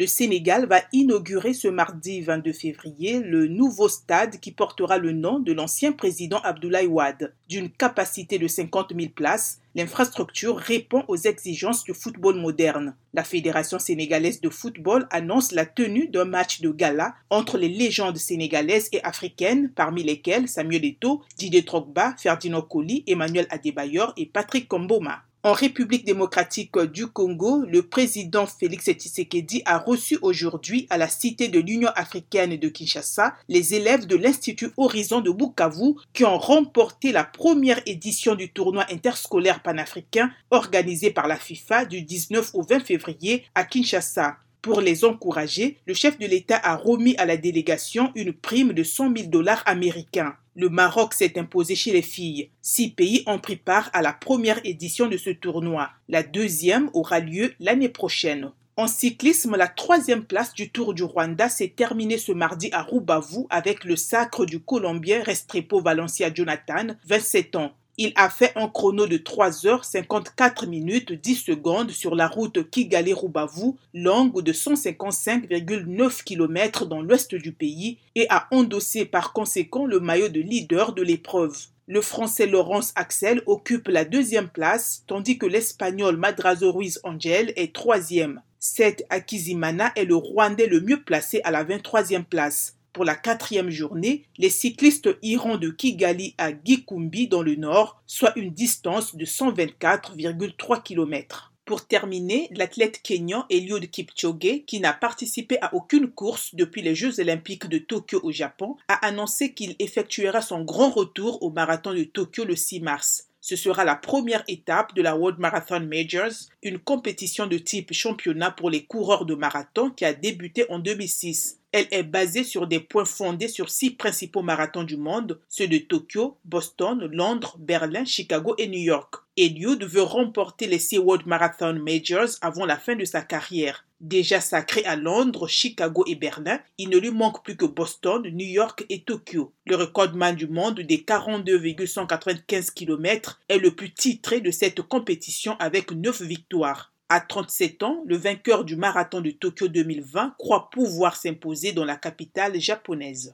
Le 0.00 0.06
Sénégal 0.06 0.64
va 0.64 0.80
inaugurer 0.94 1.52
ce 1.52 1.68
mardi 1.68 2.22
22 2.22 2.54
février 2.54 3.20
le 3.20 3.48
nouveau 3.48 3.86
stade 3.90 4.40
qui 4.40 4.50
portera 4.50 4.96
le 4.96 5.12
nom 5.12 5.40
de 5.40 5.52
l'ancien 5.52 5.92
président 5.92 6.38
Abdoulaye 6.38 6.86
Wade. 6.86 7.34
D'une 7.50 7.68
capacité 7.68 8.38
de 8.38 8.48
50 8.48 8.94
000 8.98 9.12
places, 9.14 9.60
l'infrastructure 9.74 10.56
répond 10.56 11.04
aux 11.06 11.18
exigences 11.18 11.84
du 11.84 11.92
football 11.92 12.36
moderne. 12.36 12.94
La 13.12 13.24
Fédération 13.24 13.78
sénégalaise 13.78 14.40
de 14.40 14.48
football 14.48 15.06
annonce 15.10 15.52
la 15.52 15.66
tenue 15.66 16.08
d'un 16.08 16.24
match 16.24 16.62
de 16.62 16.70
gala 16.70 17.14
entre 17.28 17.58
les 17.58 17.68
légendes 17.68 18.16
sénégalaises 18.16 18.88
et 18.92 19.04
africaines, 19.04 19.68
parmi 19.68 20.02
lesquelles 20.02 20.48
Samuel 20.48 20.86
Eto'o, 20.86 21.20
Didier 21.36 21.60
Drogba, 21.60 22.14
Ferdinand 22.16 22.62
Colli, 22.62 23.04
Emmanuel 23.06 23.46
Adebayor 23.50 24.14
et 24.16 24.24
Patrick 24.24 24.66
Komboma. 24.66 25.24
En 25.42 25.54
République 25.54 26.04
démocratique 26.04 26.78
du 26.78 27.06
Congo, 27.06 27.64
le 27.64 27.80
président 27.80 28.46
Félix 28.46 28.90
Tshisekedi 28.90 29.62
a 29.64 29.78
reçu 29.78 30.18
aujourd'hui 30.20 30.86
à 30.90 30.98
la 30.98 31.08
Cité 31.08 31.48
de 31.48 31.58
l'Union 31.58 31.88
africaine 31.96 32.58
de 32.58 32.68
Kinshasa 32.68 33.32
les 33.48 33.72
élèves 33.72 34.06
de 34.06 34.16
l'Institut 34.16 34.68
Horizon 34.76 35.22
de 35.22 35.30
Bukavu 35.30 35.94
qui 36.12 36.26
ont 36.26 36.36
remporté 36.36 37.10
la 37.10 37.24
première 37.24 37.80
édition 37.86 38.34
du 38.34 38.52
tournoi 38.52 38.84
interscolaire 38.92 39.62
panafricain 39.62 40.30
organisé 40.50 41.10
par 41.10 41.26
la 41.26 41.36
FIFA 41.36 41.86
du 41.86 42.02
19 42.02 42.50
au 42.52 42.60
20 42.60 42.80
février 42.80 43.44
à 43.54 43.64
Kinshasa. 43.64 44.36
Pour 44.60 44.82
les 44.82 45.06
encourager, 45.06 45.78
le 45.86 45.94
chef 45.94 46.18
de 46.18 46.26
l'État 46.26 46.60
a 46.62 46.76
remis 46.76 47.16
à 47.16 47.24
la 47.24 47.38
délégation 47.38 48.12
une 48.14 48.34
prime 48.34 48.74
de 48.74 48.82
100 48.82 49.16
000 49.16 49.28
dollars 49.30 49.62
américains. 49.64 50.34
Le 50.60 50.68
Maroc 50.68 51.14
s'est 51.14 51.38
imposé 51.38 51.74
chez 51.74 51.90
les 51.90 52.02
filles. 52.02 52.50
Six 52.60 52.90
pays 52.90 53.22
ont 53.24 53.38
pris 53.38 53.56
part 53.56 53.88
à 53.94 54.02
la 54.02 54.12
première 54.12 54.60
édition 54.62 55.06
de 55.06 55.16
ce 55.16 55.30
tournoi. 55.30 55.88
La 56.06 56.22
deuxième 56.22 56.90
aura 56.92 57.18
lieu 57.18 57.54
l'année 57.60 57.88
prochaine. 57.88 58.52
En 58.76 58.86
cyclisme, 58.86 59.56
la 59.56 59.68
troisième 59.68 60.22
place 60.22 60.52
du 60.52 60.68
Tour 60.68 60.92
du 60.92 61.02
Rwanda 61.02 61.48
s'est 61.48 61.72
terminée 61.74 62.18
ce 62.18 62.32
mardi 62.32 62.68
à 62.72 62.82
Rubavu 62.82 63.46
avec 63.48 63.84
le 63.84 63.96
sacre 63.96 64.44
du 64.44 64.60
Colombien 64.60 65.22
Restrepo 65.22 65.80
Valencia 65.80 66.30
Jonathan, 66.30 66.88
27 67.06 67.56
ans. 67.56 67.72
Il 68.02 68.14
a 68.14 68.30
fait 68.30 68.52
un 68.56 68.66
chrono 68.66 69.06
de 69.06 69.18
3 69.18 69.66
heures 69.66 69.84
54 69.84 70.66
minutes 70.66 71.12
10 71.12 71.34
secondes 71.34 71.90
sur 71.90 72.14
la 72.14 72.28
route 72.28 72.70
Kigali-Rubavu, 72.70 73.74
longue 73.92 74.42
de 74.42 74.54
155,9 74.54 76.24
km 76.24 76.86
dans 76.86 77.02
l'ouest 77.02 77.34
du 77.34 77.52
pays, 77.52 77.98
et 78.14 78.26
a 78.30 78.48
endossé 78.52 79.04
par 79.04 79.34
conséquent 79.34 79.84
le 79.84 80.00
maillot 80.00 80.30
de 80.30 80.40
leader 80.40 80.94
de 80.94 81.02
l'épreuve. 81.02 81.54
Le 81.86 82.00
français 82.00 82.46
Laurence 82.46 82.94
Axel 82.96 83.42
occupe 83.44 83.88
la 83.88 84.06
deuxième 84.06 84.48
place, 84.48 85.04
tandis 85.06 85.36
que 85.36 85.44
l'espagnol 85.44 86.16
Madrazo 86.16 86.72
Ruiz 86.72 87.00
Angel 87.04 87.52
est 87.56 87.74
troisième. 87.74 88.40
Seth 88.58 89.04
Akizimana 89.10 89.92
est 89.94 90.06
le 90.06 90.16
Rwandais 90.16 90.68
le 90.68 90.80
mieux 90.80 91.02
placé 91.02 91.42
à 91.44 91.50
la 91.50 91.64
23e 91.64 92.24
place. 92.24 92.76
Pour 92.92 93.04
la 93.04 93.14
quatrième 93.14 93.70
journée, 93.70 94.24
les 94.36 94.50
cyclistes 94.50 95.08
iront 95.22 95.58
de 95.58 95.70
Kigali 95.70 96.34
à 96.38 96.50
Gikumbi 96.52 97.28
dans 97.28 97.42
le 97.42 97.54
nord, 97.54 98.02
soit 98.06 98.32
une 98.34 98.50
distance 98.50 99.14
de 99.14 99.24
124,3 99.24 100.82
km. 100.82 101.52
Pour 101.64 101.86
terminer, 101.86 102.48
l'athlète 102.50 103.00
kenyan 103.00 103.46
Eliud 103.48 103.88
Kipchoge, 103.88 104.64
qui 104.66 104.80
n'a 104.80 104.92
participé 104.92 105.56
à 105.62 105.72
aucune 105.72 106.10
course 106.10 106.56
depuis 106.56 106.82
les 106.82 106.96
Jeux 106.96 107.20
olympiques 107.20 107.68
de 107.68 107.78
Tokyo 107.78 108.18
au 108.24 108.32
Japon, 108.32 108.76
a 108.88 108.94
annoncé 109.06 109.54
qu'il 109.54 109.76
effectuera 109.78 110.42
son 110.42 110.64
grand 110.64 110.90
retour 110.90 111.44
au 111.44 111.50
marathon 111.50 111.94
de 111.94 112.02
Tokyo 112.02 112.44
le 112.44 112.56
6 112.56 112.80
mars. 112.80 113.28
Ce 113.40 113.54
sera 113.54 113.84
la 113.84 113.94
première 113.94 114.42
étape 114.48 114.94
de 114.96 115.02
la 115.02 115.16
World 115.16 115.38
Marathon 115.38 115.80
Majors, 115.80 116.50
une 116.64 116.80
compétition 116.80 117.46
de 117.46 117.56
type 117.56 117.92
championnat 117.92 118.50
pour 118.50 118.68
les 118.68 118.84
coureurs 118.84 119.24
de 119.24 119.36
marathon 119.36 119.90
qui 119.90 120.04
a 120.04 120.12
débuté 120.12 120.66
en 120.70 120.80
2006. 120.80 121.59
Elle 121.72 121.86
est 121.92 122.02
basée 122.02 122.42
sur 122.42 122.66
des 122.66 122.80
points 122.80 123.04
fondés 123.04 123.46
sur 123.46 123.70
six 123.70 123.92
principaux 123.92 124.42
marathons 124.42 124.82
du 124.82 124.96
monde, 124.96 125.38
ceux 125.48 125.68
de 125.68 125.78
Tokyo, 125.78 126.36
Boston, 126.44 127.08
Londres, 127.12 127.56
Berlin, 127.60 128.04
Chicago 128.04 128.56
et 128.58 128.66
New 128.66 128.80
York. 128.80 129.14
Eliud 129.36 129.84
veut 129.84 130.02
remporter 130.02 130.66
les 130.66 130.80
six 130.80 130.98
World 130.98 131.26
Marathon 131.26 131.74
Majors 131.74 132.30
avant 132.40 132.66
la 132.66 132.76
fin 132.76 132.96
de 132.96 133.04
sa 133.04 133.22
carrière. 133.22 133.86
Déjà 134.00 134.40
sacré 134.40 134.82
à 134.84 134.96
Londres, 134.96 135.46
Chicago 135.46 136.04
et 136.08 136.16
Berlin, 136.16 136.58
il 136.76 136.88
ne 136.88 136.98
lui 136.98 137.10
manque 137.10 137.44
plus 137.44 137.56
que 137.56 137.66
Boston, 137.66 138.22
New 138.32 138.46
York 138.46 138.84
et 138.88 139.02
Tokyo. 139.02 139.52
Le 139.66 139.76
recordman 139.76 140.34
du 140.34 140.48
monde 140.48 140.80
des 140.80 141.04
42,195 141.04 142.72
km 142.72 143.40
est 143.48 143.58
le 143.58 143.74
plus 143.74 143.92
titré 143.92 144.40
de 144.40 144.50
cette 144.50 144.82
compétition 144.82 145.54
avec 145.60 145.92
9 145.92 146.22
victoires. 146.22 146.92
À 147.12 147.20
37 147.20 147.82
ans, 147.82 148.04
le 148.06 148.16
vainqueur 148.16 148.64
du 148.64 148.76
marathon 148.76 149.20
de 149.20 149.32
Tokyo 149.32 149.66
2020 149.66 150.36
croit 150.38 150.70
pouvoir 150.70 151.16
s'imposer 151.16 151.72
dans 151.72 151.84
la 151.84 151.96
capitale 151.96 152.60
japonaise. 152.60 153.28